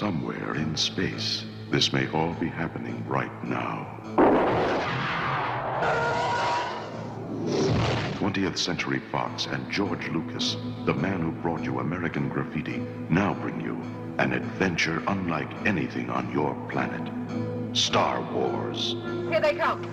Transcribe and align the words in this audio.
somewhere 0.00 0.54
in 0.54 0.74
space. 0.76 1.44
This 1.70 1.92
may 1.92 2.08
all 2.12 2.32
be 2.32 2.48
happening 2.48 3.04
right 3.06 3.44
now. 3.44 3.86
20th 8.14 8.56
Century 8.56 9.02
Fox 9.12 9.44
and 9.44 9.70
George 9.70 10.08
Lucas, 10.08 10.56
the 10.86 10.94
man 10.94 11.20
who 11.20 11.32
brought 11.42 11.62
you 11.62 11.80
American 11.80 12.30
Graffiti, 12.30 12.78
now 13.10 13.34
bring 13.34 13.60
you 13.60 13.78
an 14.16 14.32
adventure 14.32 15.02
unlike 15.06 15.50
anything 15.66 16.08
on 16.08 16.32
your 16.32 16.54
planet. 16.70 17.06
Star 17.76 18.22
Wars. 18.32 18.96
Here 19.28 19.40
they 19.40 19.54
come. 19.54 19.84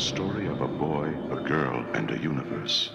Fast! 0.00 0.16
The 0.16 0.22
story 0.22 0.46
of 0.46 0.60
a 0.60 0.68
boy, 0.68 1.14
a 1.30 1.36
girl, 1.36 1.84
and 1.94 2.10
a 2.10 2.18
universe. 2.18 2.90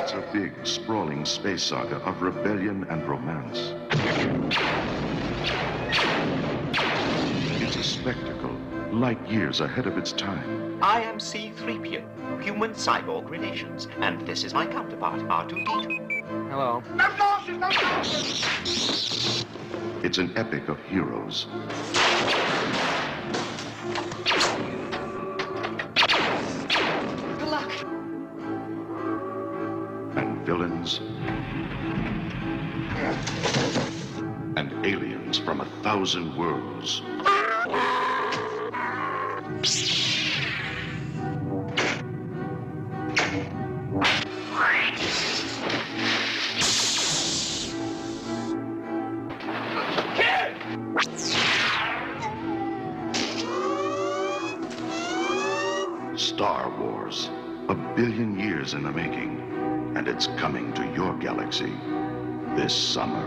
It's 0.00 0.12
a 0.12 0.24
big, 0.32 0.52
sprawling 0.64 1.24
space 1.24 1.64
saga 1.64 1.96
of 1.96 2.22
rebellion 2.22 2.86
and 2.88 3.06
romance. 3.08 3.74
It's 7.60 7.76
a 7.76 7.82
spectacle, 7.82 8.56
light 8.92 9.20
years 9.28 9.60
ahead 9.60 9.86
of 9.86 9.98
its 9.98 10.12
time. 10.12 10.78
I 10.80 11.02
am 11.02 11.18
C-3PO, 11.18 12.42
human 12.42 12.72
cyborg 12.72 13.28
relations, 13.28 13.88
and 14.00 14.24
this 14.26 14.44
is 14.44 14.54
my 14.54 14.66
counterpart, 14.66 15.20
R2-D2. 15.20 16.50
Hello. 16.50 16.82
No 16.94 17.08
sauces, 17.16 17.58
no 17.58 17.70
sauces! 17.70 18.87
It's 20.08 20.16
an 20.16 20.32
epic 20.36 20.68
of 20.68 20.80
heroes 20.84 21.46
Good 27.38 27.48
luck. 27.50 27.70
and 30.16 30.46
villains 30.46 31.00
and 34.56 34.86
aliens 34.86 35.36
from 35.36 35.60
a 35.60 35.66
thousand 35.82 36.34
worlds. 36.38 37.02
Ah! 37.26 37.78
Star 56.38 56.70
Wars, 56.80 57.30
a 57.68 57.74
billion 57.96 58.38
years 58.38 58.74
in 58.74 58.82
the 58.82 58.92
making, 58.92 59.32
and 59.96 60.06
it's 60.08 60.28
coming 60.38 60.72
to 60.74 60.82
your 60.96 61.18
galaxy 61.20 61.72
this 62.56 62.72
summer. 62.72 63.24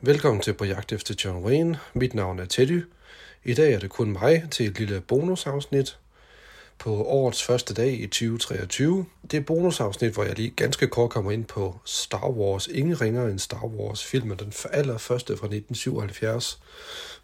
Velkommen 0.00 0.42
til 0.42 0.54
På 0.54 0.64
jagt 0.64 0.92
efter 0.92 1.14
John 1.24 1.44
Wayne. 1.44 1.78
Mit 1.94 2.14
navn 2.14 2.38
er 2.38 2.44
Teddy. 2.44 2.82
I 3.44 3.54
dag 3.54 3.72
er 3.72 3.78
det 3.78 3.90
kun 3.90 4.12
mig 4.12 4.42
til 4.50 4.66
et 4.66 4.78
lille 4.78 5.00
bonusafsnit 5.00 5.98
på 6.82 7.04
årets 7.04 7.42
første 7.42 7.74
dag 7.74 7.92
i 7.92 8.06
2023. 8.06 9.06
Det 9.30 9.36
er 9.36 9.40
bonusafsnit, 9.40 10.12
hvor 10.12 10.24
jeg 10.24 10.36
lige 10.36 10.50
ganske 10.50 10.86
kort 10.86 11.10
kommer 11.10 11.30
ind 11.30 11.44
på 11.44 11.76
Star 11.84 12.30
Wars. 12.30 12.66
Ingen 12.66 13.00
ringer 13.00 13.28
end 13.28 13.38
Star 13.38 13.64
Wars 13.64 14.04
filmen, 14.04 14.38
den 14.38 14.52
allerførste 14.72 15.36
fra 15.36 15.46
1977. 15.46 16.58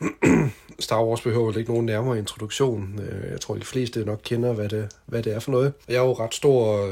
Star 0.87 1.05
Wars 1.05 1.21
behøver 1.21 1.59
ikke 1.59 1.71
nogen 1.71 1.87
nærmere 1.87 2.19
introduktion. 2.19 3.01
Øh, 3.03 3.31
jeg 3.31 3.41
tror, 3.41 3.55
de 3.55 3.65
fleste 3.65 4.05
nok 4.05 4.21
kender, 4.25 4.53
hvad 4.53 4.69
det, 4.69 4.89
hvad 5.07 5.23
det 5.23 5.35
er 5.35 5.39
for 5.39 5.51
noget. 5.51 5.73
Jeg 5.89 5.97
er 5.97 6.03
jo 6.03 6.13
ret 6.13 6.35
stor... 6.35 6.87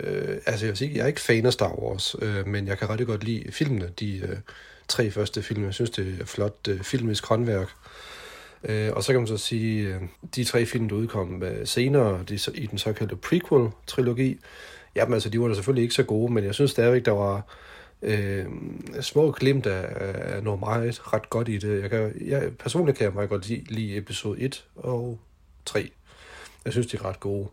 Øh, 0.00 0.36
altså, 0.46 0.66
jeg 0.66 0.70
vil 0.70 0.76
sige, 0.76 0.92
jeg 0.94 1.02
er 1.02 1.06
ikke 1.06 1.20
fan 1.20 1.46
af 1.46 1.52
Star 1.52 1.74
Wars, 1.74 2.16
øh, 2.22 2.46
men 2.46 2.68
jeg 2.68 2.78
kan 2.78 2.90
ret 2.90 3.06
godt 3.06 3.24
lide 3.24 3.52
filmene. 3.52 3.90
De 4.00 4.16
øh, 4.18 4.36
tre 4.88 5.10
første 5.10 5.42
film, 5.42 5.64
jeg 5.64 5.74
synes, 5.74 5.90
det 5.90 6.16
er 6.20 6.24
flot 6.24 6.68
øh, 6.68 6.80
filmisk 6.80 7.26
håndværk. 7.26 7.68
Øh, 8.64 8.90
og 8.92 9.04
så 9.04 9.12
kan 9.12 9.20
man 9.20 9.26
så 9.26 9.36
sige, 9.36 9.88
øh, 9.88 10.00
de 10.36 10.44
tre 10.44 10.66
film, 10.66 10.88
der 10.88 10.96
udkom 10.96 11.42
øh, 11.42 11.66
senere 11.66 12.24
de, 12.28 12.38
i 12.54 12.66
den 12.66 12.78
såkaldte 12.78 13.16
prequel-trilogi, 13.16 14.38
jamen 14.96 15.14
altså, 15.14 15.28
de 15.28 15.40
var 15.40 15.48
da 15.48 15.54
selvfølgelig 15.54 15.82
ikke 15.82 15.94
så 15.94 16.02
gode, 16.02 16.32
men 16.32 16.44
jeg 16.44 16.54
synes 16.54 16.70
stadigvæk, 16.70 17.04
der 17.04 17.12
var 17.12 17.42
øh, 18.02 18.46
små 19.00 19.30
glimt 19.30 19.66
af, 19.66 19.86
af 20.34 20.42
noget 20.42 20.60
meget 20.60 21.12
ret 21.12 21.30
godt 21.30 21.48
i 21.48 21.58
det. 21.58 21.82
Jeg 21.82 21.90
kan, 21.90 22.12
jeg, 22.26 22.56
personligt 22.58 22.98
kan 22.98 23.04
jeg 23.04 23.14
meget 23.14 23.28
godt 23.28 23.48
lide, 23.48 23.64
lide 23.68 23.96
episode 23.96 24.40
1 24.40 24.64
og 24.76 25.18
3. 25.64 25.90
Jeg 26.64 26.72
synes, 26.72 26.86
de 26.86 26.96
er 26.96 27.04
ret 27.04 27.20
gode. 27.20 27.48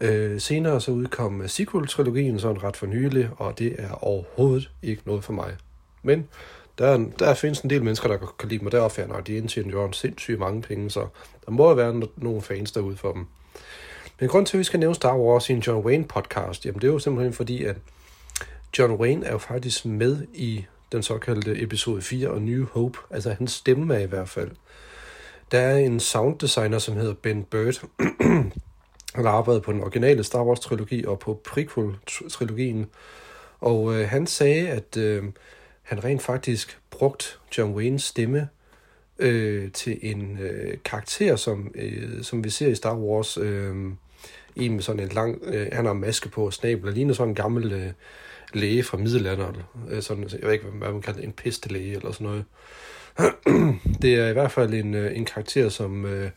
Øh, 0.00 0.40
senere 0.40 0.80
så 0.80 0.90
udkom 0.90 1.42
øh, 1.42 1.48
sequel-trilogien 1.48 2.38
sådan 2.38 2.62
ret 2.62 2.76
for 2.76 2.86
nylig, 2.86 3.30
og 3.36 3.58
det 3.58 3.74
er 3.78 3.90
overhovedet 3.90 4.70
ikke 4.82 5.02
noget 5.06 5.24
for 5.24 5.32
mig. 5.32 5.56
Men 6.02 6.28
der, 6.78 7.04
der 7.18 7.34
findes 7.34 7.60
en 7.60 7.70
del 7.70 7.82
mennesker, 7.82 8.08
der 8.08 8.34
kan 8.38 8.48
lide 8.48 8.58
dem, 8.58 8.66
og 8.66 8.72
derfor 8.72 9.06
når 9.06 9.20
de 9.20 9.36
indtjener 9.36 9.70
jo 9.70 9.84
en 9.84 9.92
sindssygt 9.92 10.38
mange 10.38 10.62
penge, 10.62 10.90
så 10.90 11.06
der 11.46 11.50
må 11.50 11.68
jo 11.68 11.74
være 11.74 12.02
nogle 12.16 12.42
fans 12.42 12.72
derude 12.72 12.96
for 12.96 13.12
dem. 13.12 13.26
Men 14.20 14.28
grund 14.28 14.46
til, 14.46 14.56
at 14.56 14.58
vi 14.58 14.64
skal 14.64 14.80
nævne 14.80 14.94
Star 14.94 15.16
Wars 15.16 15.50
i 15.50 15.52
en 15.52 15.58
John 15.58 15.84
Wayne 15.86 16.04
podcast, 16.04 16.66
jamen 16.66 16.80
det 16.80 16.88
er 16.88 16.92
jo 16.92 16.98
simpelthen 16.98 17.32
fordi, 17.32 17.64
at 17.64 17.76
John 18.78 18.92
Wayne 18.92 19.26
er 19.26 19.32
jo 19.32 19.38
faktisk 19.38 19.84
med 19.84 20.26
i 20.34 20.64
den 20.92 21.02
såkaldte 21.02 21.62
episode 21.62 22.02
4 22.02 22.28
og 22.28 22.42
New 22.42 22.66
Hope, 22.66 22.98
altså 23.10 23.30
hans 23.30 23.52
stemme 23.52 23.94
er 23.94 23.98
i 23.98 24.06
hvert 24.06 24.28
fald. 24.28 24.50
Der 25.52 25.58
er 25.58 25.76
en 25.76 26.00
sounddesigner, 26.00 26.78
som 26.78 26.96
hedder 26.96 27.14
Ben 27.14 27.44
Bird, 27.44 27.84
han 29.14 29.24
har 29.24 29.30
arbejdet 29.30 29.62
på 29.62 29.72
den 29.72 29.82
originale 29.82 30.24
Star 30.24 30.44
Wars-trilogi 30.44 31.04
og 31.04 31.18
på 31.18 31.40
prequel-trilogien, 31.44 32.86
og 33.60 33.94
øh, 33.94 34.08
han 34.08 34.26
sagde, 34.26 34.68
at 34.68 34.96
øh, 34.96 35.24
han 35.82 36.04
rent 36.04 36.22
faktisk 36.22 36.78
brugt 36.90 37.40
John 37.58 37.74
Waynes 37.74 38.02
stemme 38.02 38.48
øh, 39.18 39.72
til 39.72 39.98
en 40.02 40.38
øh, 40.40 40.78
karakter, 40.84 41.36
som, 41.36 41.72
øh, 41.74 42.22
som 42.22 42.44
vi 42.44 42.50
ser 42.50 42.68
i 42.68 42.74
Star 42.74 42.96
Wars. 42.96 43.38
Øh, 43.38 43.74
en 44.56 44.72
med 44.72 44.82
sådan 44.82 45.00
en 45.00 45.08
lang... 45.08 45.42
Øh, 45.44 45.68
han 45.72 45.86
har 45.86 45.92
maske 45.92 46.28
på 46.28 46.46
og 46.46 46.52
snabel, 46.52 46.88
og 46.88 46.92
ligner 46.92 47.14
sådan 47.14 47.28
en 47.28 47.34
gammel 47.34 47.72
øh, 47.72 47.90
læge 48.52 48.82
fra 48.82 48.96
middelalderen. 48.96 49.56
Øh, 49.90 50.02
sådan, 50.02 50.28
jeg 50.32 50.42
ved 50.42 50.52
ikke, 50.52 50.64
hvad 50.64 50.92
man 50.92 51.02
kalder 51.02 51.20
det, 51.20 51.26
en 51.26 51.32
pestelæge 51.32 51.96
eller 51.96 52.12
sådan 52.12 52.26
noget. 52.26 52.44
det 54.02 54.14
er 54.14 54.28
i 54.28 54.32
hvert 54.32 54.52
fald 54.52 54.74
en, 54.74 54.94
øh, 54.94 55.16
en 55.16 55.24
karakter, 55.24 55.68
som 55.68 56.06
øh, 56.06 56.30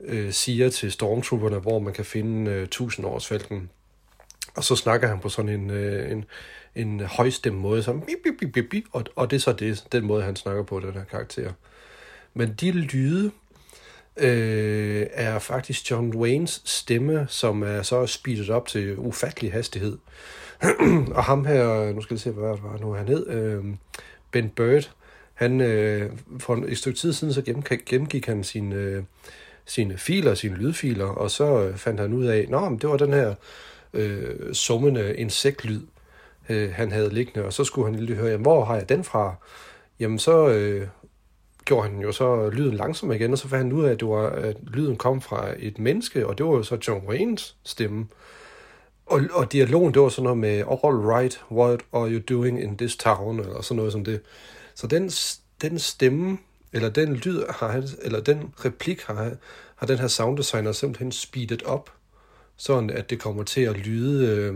øh, 0.00 0.32
siger 0.32 0.68
til 0.68 0.92
stormtrooperne, 0.92 1.58
hvor 1.58 1.78
man 1.78 1.92
kan 1.92 2.04
finde 2.04 2.50
øh, 2.50 3.20
falken 3.20 3.70
og 4.56 4.64
så 4.64 4.76
snakker 4.76 5.08
han 5.08 5.20
på 5.20 5.28
sådan 5.28 5.48
en, 5.48 5.70
øh, 5.70 6.10
en, 6.10 6.24
en 6.74 7.00
højstemt 7.00 7.56
måde, 7.56 7.82
som 7.82 8.00
bip, 8.00 8.18
bip, 8.24 8.34
bip, 8.38 8.52
bip, 8.52 8.70
bip, 8.70 8.84
og, 8.92 9.04
og 9.16 9.30
det 9.30 9.36
er 9.36 9.40
så 9.40 9.52
det, 9.52 9.84
den 9.92 10.04
måde, 10.04 10.22
han 10.22 10.36
snakker 10.36 10.62
på, 10.62 10.80
den 10.80 10.92
her 10.92 11.04
karakter. 11.04 11.52
Men 12.34 12.54
de 12.60 12.72
lyde 12.72 13.30
øh, 14.16 15.06
er 15.12 15.38
faktisk 15.38 15.90
John 15.90 16.16
Waynes 16.16 16.62
stemme, 16.64 17.26
som 17.28 17.62
er 17.62 17.82
så 17.82 18.06
speedet 18.06 18.50
op 18.50 18.68
til 18.68 18.98
ufattelig 18.98 19.52
hastighed. 19.52 19.98
og 21.16 21.24
ham 21.24 21.44
her, 21.44 21.92
nu 21.92 22.00
skal 22.00 22.14
jeg 22.14 22.20
se, 22.20 22.30
hvad 22.30 22.52
det 22.52 22.62
var 22.62 22.78
nu 22.80 22.92
han 22.92 23.08
hed, 23.08 23.28
øh, 23.28 23.64
Ben 24.30 24.48
Bird, 24.48 24.90
han, 25.34 25.60
øh, 25.60 26.10
for 26.38 26.64
et 26.68 26.78
stykke 26.78 26.98
tid 26.98 27.12
siden, 27.12 27.34
så 27.34 27.42
gennem, 27.42 27.62
gennemgik 27.86 28.26
han 28.26 28.44
sine, 28.44 28.74
øh, 28.74 29.02
sine 29.64 29.98
filer, 29.98 30.34
sine 30.34 30.56
lydfiler, 30.56 31.06
og 31.06 31.30
så 31.30 31.62
øh, 31.62 31.76
fandt 31.76 32.00
han 32.00 32.12
ud 32.12 32.24
af, 32.24 32.46
nå, 32.48 32.68
men 32.68 32.78
det 32.78 32.88
var 32.88 32.96
den 32.96 33.12
her 33.12 33.34
øh, 33.92 34.54
summende 34.54 35.16
insektlyd, 35.16 35.80
øh, 36.48 36.72
han 36.72 36.92
havde 36.92 37.14
liggende, 37.14 37.46
og 37.46 37.52
så 37.52 37.64
skulle 37.64 37.92
han 37.92 38.04
lige 38.04 38.16
høre, 38.16 38.30
jamen, 38.30 38.42
hvor 38.42 38.64
har 38.64 38.74
jeg 38.76 38.88
den 38.88 39.04
fra? 39.04 39.34
Jamen, 40.00 40.18
så 40.18 40.48
øh, 40.48 40.86
gjorde 41.64 41.88
han 41.88 42.00
jo 42.00 42.12
så 42.12 42.50
lyden 42.50 42.74
langsom 42.74 43.12
igen, 43.12 43.32
og 43.32 43.38
så 43.38 43.48
fandt 43.48 43.64
han 43.64 43.72
ud 43.72 43.84
af, 43.84 43.90
at, 43.90 44.00
det 44.00 44.08
var, 44.08 44.28
at 44.28 44.56
lyden 44.66 44.96
kom 44.96 45.20
fra 45.20 45.54
et 45.58 45.78
menneske, 45.78 46.26
og 46.26 46.38
det 46.38 46.46
var 46.46 46.52
jo 46.52 46.62
så 46.62 46.78
John 46.88 47.06
Waynes 47.08 47.56
stemme. 47.64 48.06
Og, 49.06 49.20
og 49.32 49.52
dialogen, 49.52 49.94
det 49.94 50.02
var 50.02 50.08
sådan 50.08 50.22
noget 50.22 50.38
med, 50.38 50.58
all 50.58 50.96
right, 50.96 51.44
what 51.50 51.80
are 51.92 52.10
you 52.10 52.20
doing 52.28 52.62
in 52.62 52.76
this 52.76 52.96
town, 52.96 53.40
eller 53.40 53.60
sådan 53.60 53.76
noget 53.76 53.92
som 53.92 54.04
det. 54.04 54.20
Så 54.74 54.86
den, 54.86 55.10
den 55.62 55.78
stemme, 55.78 56.38
eller 56.72 56.88
den 56.88 57.14
lyd, 57.14 57.42
har 57.48 57.68
han, 57.68 57.84
eller 58.02 58.20
den 58.20 58.54
replik, 58.64 59.02
har, 59.02 59.32
har 59.76 59.86
den 59.86 59.98
her 59.98 60.08
sounddesigner 60.08 60.72
simpelthen 60.72 61.12
speedet 61.12 61.62
op, 61.62 61.92
sådan 62.60 62.90
at 62.90 63.10
det 63.10 63.18
kommer 63.18 63.42
til 63.42 63.60
at 63.60 63.76
lyde 63.76 64.26
øh, 64.26 64.54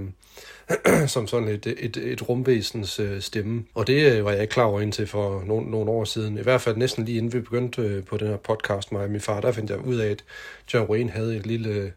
som 1.14 1.26
sådan 1.26 1.48
et, 1.48 1.66
et, 1.66 1.96
et 1.96 2.28
rumvæsens 2.28 3.00
øh, 3.00 3.20
stemme. 3.20 3.64
Og 3.74 3.86
det 3.86 4.12
øh, 4.12 4.24
var 4.24 4.30
jeg 4.30 4.42
ikke 4.42 4.52
klar 4.52 4.64
over 4.64 4.80
indtil 4.80 5.06
for 5.06 5.42
nogle, 5.46 5.70
nogle 5.70 5.90
år 5.90 6.04
siden. 6.04 6.38
I 6.38 6.42
hvert 6.42 6.60
fald 6.60 6.76
næsten 6.76 7.04
lige 7.04 7.18
inden 7.18 7.32
vi 7.32 7.40
begyndte 7.40 7.82
øh, 7.82 8.04
på 8.04 8.16
den 8.16 8.28
her 8.28 8.36
podcast, 8.36 8.92
mig 8.92 9.04
og 9.04 9.10
min 9.10 9.20
far, 9.20 9.40
der 9.40 9.52
fandt 9.52 9.70
jeg 9.70 9.78
ud 9.78 9.96
af, 9.96 10.10
at 10.10 10.24
John 10.74 10.90
Wayne 10.90 11.10
havde 11.10 11.36
et 11.36 11.46
lille, 11.46 11.92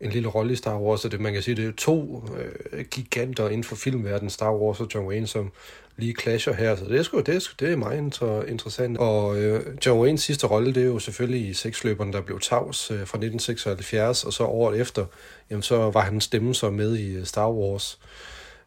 en 0.00 0.10
lille 0.10 0.28
rolle 0.28 0.52
i 0.52 0.56
Star 0.56 0.78
Wars, 0.78 1.04
og 1.04 1.12
det, 1.12 1.20
man 1.20 1.32
kan 1.32 1.42
sige, 1.42 1.54
det 1.54 1.68
er 1.68 1.72
to 1.72 2.24
øh, 2.72 2.84
giganter 2.84 3.48
inden 3.48 3.64
for 3.64 3.76
filmverdenen, 3.76 4.30
Star 4.30 4.52
Wars 4.52 4.80
og 4.80 4.88
John 4.94 5.06
Wayne, 5.06 5.26
som 5.26 5.52
lige 5.96 6.14
clasher 6.20 6.52
her, 6.52 6.76
så 6.76 6.84
det 6.84 6.98
er 6.98 7.02
sgu, 7.02 7.20
det 7.20 7.34
er, 7.34 7.48
det 7.60 7.72
er 7.72 7.76
meget 7.76 7.98
inter, 7.98 8.42
interessant. 8.42 8.98
Og 8.98 9.38
øh, 9.38 9.62
John 9.86 10.00
Waynes 10.00 10.22
sidste 10.22 10.46
rolle, 10.46 10.74
det 10.74 10.82
er 10.82 10.86
jo 10.86 10.98
selvfølgelig 10.98 11.48
i 11.48 11.52
seksløberen, 11.52 12.12
der 12.12 12.20
blev 12.20 12.40
tavs 12.40 12.90
øh, 12.90 12.96
fra 12.96 13.02
1976, 13.02 14.24
og 14.24 14.32
så 14.32 14.44
året 14.44 14.80
efter, 14.80 15.06
jamen 15.50 15.62
så 15.62 15.76
var 15.76 16.00
han 16.00 16.20
stemme 16.20 16.54
så 16.54 16.70
med 16.70 16.96
i 16.96 17.14
øh, 17.16 17.24
Star 17.24 17.50
Wars. 17.50 17.98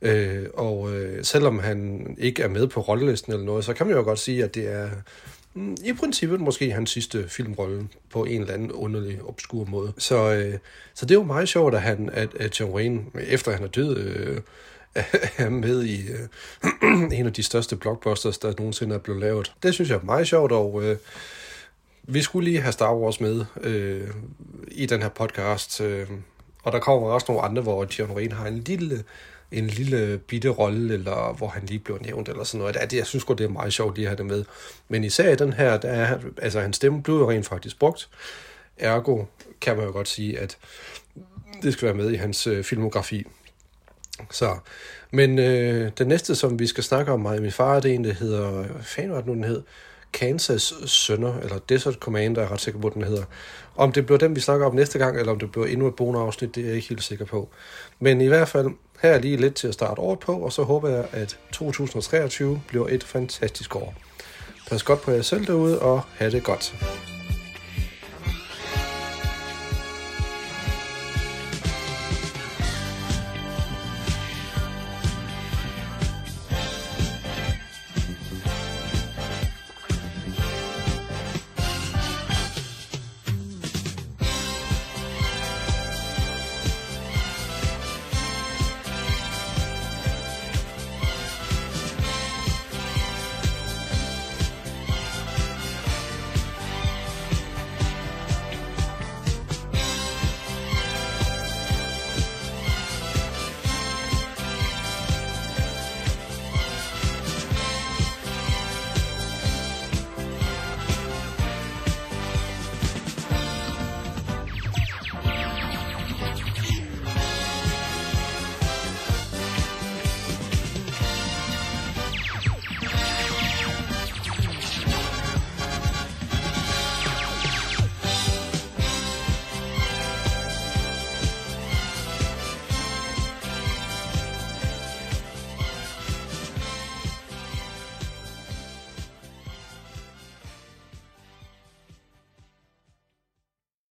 Øh, 0.02 0.46
og 0.54 0.96
øh, 0.96 1.24
selvom 1.24 1.60
han 1.60 2.08
ikke 2.20 2.44
er 2.44 2.48
med 2.48 2.68
på 2.68 2.82
rollelisten 2.82 3.34
eller 3.34 3.46
noget, 3.46 3.66
så 3.66 3.74
kan 3.74 3.88
man 3.88 3.96
jo 3.96 4.02
godt 4.02 4.20
sige, 4.20 4.44
at 4.44 4.56
det 4.56 4.72
er 4.72 4.90
Mm, 5.54 5.78
i 5.84 5.94
princippet 5.94 6.42
måske 6.42 6.72
hans 6.72 6.90
sidste 6.90 7.30
filmrolle 7.30 7.88
på 8.10 8.24
en 8.24 8.42
eller 8.42 8.54
anden 8.54 8.72
underlig, 8.72 9.22
obskur 9.24 9.66
måde. 9.66 9.94
Så, 9.98 10.34
øh, 10.34 10.58
så 10.94 11.06
det 11.06 11.16
er 11.16 11.20
jo 11.20 11.24
meget 11.24 11.50
sjovt, 11.50 11.76
at, 11.76 11.82
han, 11.82 12.10
at, 12.14 12.30
at 12.40 12.60
John 12.60 12.74
Wayne, 12.74 13.02
efter 13.28 13.52
han 13.52 13.64
er 13.64 13.68
død, 13.68 13.98
øh, 13.98 14.42
er 15.46 15.50
med 15.50 15.84
i 15.84 16.02
øh, 16.12 17.12
en 17.20 17.26
af 17.26 17.34
de 17.34 17.44
største 17.44 17.76
blockbusters, 17.76 18.38
der 18.38 18.54
nogensinde 18.58 18.96
er 18.96 19.00
blevet 19.00 19.22
lavet. 19.22 19.54
Det 19.64 19.74
synes 19.74 19.90
jeg 19.90 19.96
er 19.96 20.06
meget 20.06 20.28
sjovt, 20.28 20.52
og 20.52 20.84
øh, 20.84 20.98
vi 22.04 22.22
skulle 22.22 22.50
lige 22.50 22.62
have 22.62 22.72
Star 22.72 22.96
Wars 22.96 23.22
med 23.22 23.46
øh, 23.62 24.10
i 24.68 24.86
den 24.86 25.02
her 25.02 25.10
podcast, 25.10 25.82
øh, 25.82 26.08
og 26.64 26.72
der 26.72 26.80
kommer 26.80 27.08
også 27.08 27.26
nogle 27.30 27.44
andre, 27.44 27.62
hvor 27.62 27.88
John 28.00 28.12
Wayne 28.12 28.34
har 28.34 28.48
en 28.48 28.60
lille 28.60 29.04
en 29.54 29.68
lille 29.68 30.18
bitte 30.18 30.50
rolle, 30.50 30.94
eller 30.94 31.34
hvor 31.34 31.48
han 31.48 31.66
lige 31.66 31.80
blev 31.80 31.98
nævnt, 32.02 32.30
eller 32.30 32.44
sådan 32.44 32.60
noget. 32.60 32.92
Det, 32.92 32.98
jeg 32.98 33.06
synes 33.06 33.24
godt, 33.24 33.38
det 33.38 33.44
er 33.44 33.50
meget 33.50 33.74
sjovt 33.74 33.96
lige 33.96 34.06
at 34.06 34.10
have 34.10 34.18
det 34.18 34.26
med. 34.26 34.46
Men 34.88 35.04
især 35.04 35.32
i 35.32 35.36
den 35.36 35.54
her, 35.54 35.78
der 35.78 35.90
er, 35.90 36.20
altså 36.42 36.60
hans 36.60 36.76
stemme 36.76 37.04
blev 37.04 37.16
jo 37.16 37.32
rent 37.32 37.46
faktisk 37.46 37.80
brugt. 37.80 38.10
Ergo 38.78 39.24
kan 39.62 39.78
man 39.78 39.86
jo 39.86 39.92
godt 39.92 40.08
sige, 40.08 40.40
at 40.40 40.58
det 41.64 41.74
skal 41.74 41.86
være 41.86 41.96
med 41.96 42.12
i 42.12 42.16
hans 42.16 42.48
øh, 42.48 42.64
filmografi. 42.64 43.28
Så, 44.32 44.58
men 45.12 45.40
øh, 45.40 45.92
den 45.98 46.08
næste, 46.08 46.36
som 46.36 46.60
vi 46.60 46.68
skal 46.68 46.84
snakke 46.84 47.12
om, 47.12 47.20
mig 47.20 47.42
min 47.42 47.52
far, 47.52 47.80
det 47.80 47.92
er 47.92 47.96
en, 47.96 48.04
der 48.04 48.14
hedder, 48.14 48.52
hvad 48.52 48.84
fanden 48.84 49.12
var 49.12 49.18
det 49.18 49.28
nu, 49.28 49.34
den 49.34 49.44
hed? 49.44 49.64
Kansas 50.14 50.74
Sønder, 50.86 51.40
eller 51.40 51.60
Desert 51.70 51.94
Commander, 51.94 52.42
er 52.42 52.52
ret 52.52 52.62
sikker 52.62 52.80
på, 52.80 52.90
den 52.90 53.04
hedder. 53.04 53.24
Om 53.76 53.92
det 53.92 54.06
bliver 54.06 54.20
den, 54.20 54.36
vi 54.36 54.40
snakker 54.40 54.66
om 54.66 54.76
næste 54.76 55.00
gang, 55.00 55.20
eller 55.20 55.32
om 55.32 55.40
det 55.40 55.52
bliver 55.52 55.68
endnu 55.68 55.88
et 55.88 55.96
bonusafsnit, 55.96 56.56
det 56.56 56.62
er 56.62 56.68
jeg 56.68 56.76
ikke 56.76 56.90
helt 56.90 57.04
sikker 57.04 57.26
på. 57.26 57.50
Men 58.00 58.22
i 58.22 58.28
hvert 58.28 58.48
fald, 58.48 58.68
her 59.02 59.10
er 59.10 59.20
lige 59.20 59.38
lidt 59.38 59.56
til 59.56 59.68
at 59.68 59.74
starte 59.74 60.00
året 60.00 60.20
på, 60.20 60.34
og 60.34 60.54
så 60.54 60.64
håber 60.64 60.90
jeg, 60.90 61.06
at 61.12 61.38
2023 61.52 62.62
bliver 62.68 62.88
et 62.90 63.04
fantastisk 63.04 63.76
år. 63.76 63.94
Pas 64.70 64.84
godt 64.84 65.02
på 65.02 65.12
jer 65.12 65.22
selv 65.22 65.46
derude, 65.46 65.80
og 65.80 66.02
have 66.18 66.32
det 66.32 66.44
godt. 66.44 66.74